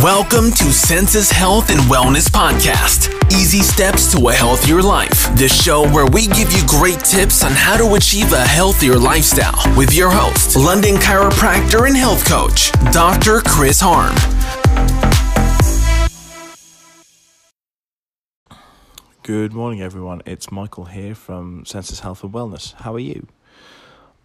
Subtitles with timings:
[0.00, 3.12] Welcome to Senses Health and Wellness Podcast.
[3.30, 5.28] Easy steps to a healthier life.
[5.36, 9.76] The show where we give you great tips on how to achieve a healthier lifestyle
[9.76, 13.42] with your host, London chiropractor and health coach, Dr.
[13.42, 14.14] Chris Harm.
[19.22, 20.22] Good morning, everyone.
[20.24, 22.72] It's Michael here from Senses Health and Wellness.
[22.80, 23.26] How are you?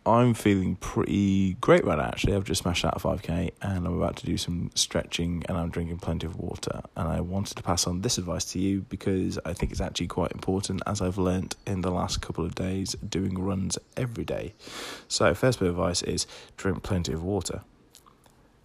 [0.08, 2.34] I'm feeling pretty great right now, actually.
[2.34, 5.70] I've just smashed out a 5k and I'm about to do some stretching and I'm
[5.70, 6.82] drinking plenty of water.
[6.96, 10.08] And I wanted to pass on this advice to you because I think it's actually
[10.08, 14.54] quite important as I've learnt in the last couple of days doing runs every day.
[15.10, 17.62] So, first bit of advice is drink plenty of water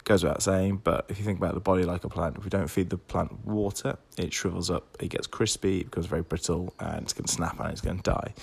[0.03, 2.49] goes without saying, but if you think about the body like a plant, if we
[2.49, 6.73] don't feed the plant water, it shrivels up, it gets crispy, it becomes very brittle,
[6.79, 8.33] and it's going to snap and it's going to die.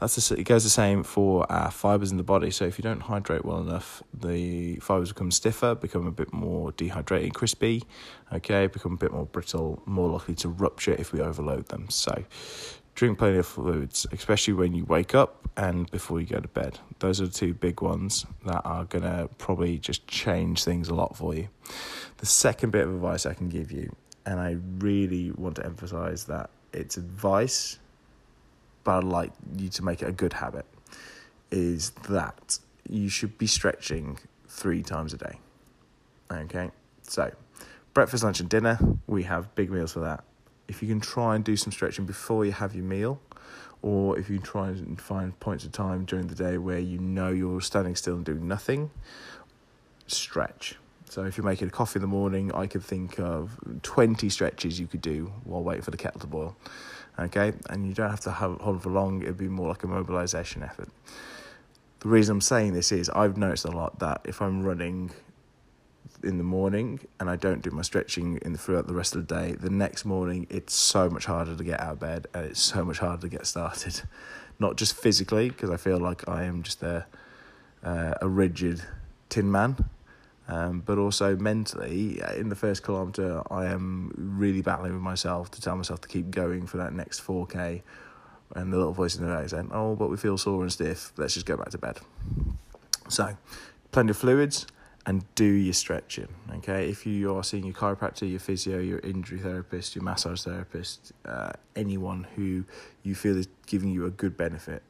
[0.00, 2.50] That's the, it goes the same for our fibers in the body.
[2.50, 6.72] So if you don't hydrate well enough, the fibers become stiffer, become a bit more
[6.72, 7.84] dehydrated, and crispy,
[8.32, 11.90] okay, become a bit more brittle, more likely to rupture if we overload them.
[11.90, 12.24] So
[12.94, 16.78] drink plenty of fluids, especially when you wake up and before you go to bed.
[16.98, 20.94] Those are the two big ones that are going to probably just change things a
[20.94, 21.48] lot for you.
[22.18, 23.94] The second bit of advice I can give you,
[24.26, 27.78] and I really want to emphasize that it's advice,
[28.84, 30.66] but I'd like you to make it a good habit,
[31.50, 35.38] is that you should be stretching three times a day.
[36.30, 36.70] Okay,
[37.02, 37.32] so
[37.94, 40.24] breakfast, lunch, and dinner, we have big meals for that
[40.70, 43.20] if you can try and do some stretching before you have your meal,
[43.82, 47.30] or if you try and find points of time during the day where you know
[47.30, 48.90] you're standing still and doing nothing,
[50.06, 50.76] stretch.
[51.08, 54.78] So if you're making a coffee in the morning, I could think of 20 stretches
[54.78, 56.56] you could do while waiting for the kettle to boil.
[57.18, 59.88] Okay, and you don't have to hold on for long, it'd be more like a
[59.88, 60.88] mobilization effort.
[61.98, 65.10] The reason I'm saying this is I've noticed a lot that if I'm running
[66.22, 69.26] in the morning and I don't do my stretching in the, throughout the rest of
[69.26, 72.46] the day, the next morning it's so much harder to get out of bed and
[72.46, 74.02] it's so much harder to get started.
[74.58, 77.06] Not just physically, because I feel like I am just a,
[77.82, 78.82] uh, a rigid
[79.30, 79.86] tin man,
[80.48, 82.20] um, but also mentally.
[82.36, 86.30] In the first kilometre, I am really battling with myself to tell myself to keep
[86.30, 87.80] going for that next 4k.
[88.54, 90.70] And the little voice in the back is saying, Oh, but we feel sore and
[90.70, 91.98] stiff, let's just go back to bed.
[93.08, 93.38] So,
[93.92, 94.66] plenty of fluids
[95.06, 96.28] and do your stretching.
[96.56, 101.12] Okay, if you are seeing your chiropractor, your physio, your injury therapist, your massage therapist,
[101.24, 102.64] uh, anyone who
[103.02, 104.82] you feel is giving you a good benefit,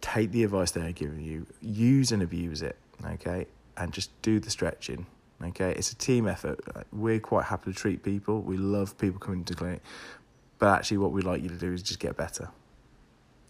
[0.00, 2.76] take the advice they are giving you, use and abuse it.
[3.04, 3.46] Okay,
[3.76, 5.06] and just do the stretching.
[5.42, 6.60] Okay, it's a team effort.
[6.92, 8.40] We're quite happy to treat people.
[8.40, 9.82] We love people coming to clinic,
[10.58, 12.50] but actually, what we'd like you to do is just get better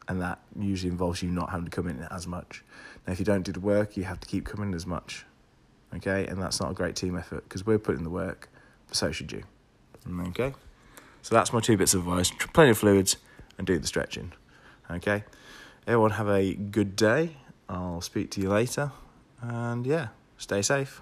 [0.06, 2.62] and that usually involves you not having to come in as much.
[3.06, 5.24] Now, if you don't do the work, you have to keep coming as much
[5.96, 6.26] okay?
[6.26, 8.48] And that's not a great team effort because we're putting the work,
[8.88, 9.44] but so should you,
[10.28, 10.54] okay?
[11.22, 13.16] So that's my two bits of advice plenty of fluids
[13.58, 14.32] and do the stretching,
[14.90, 15.24] okay?
[15.86, 17.36] Everyone have a good day.
[17.68, 18.92] I'll speak to you later,
[19.40, 21.00] and yeah, stay safe.